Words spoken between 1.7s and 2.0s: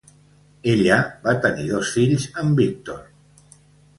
dos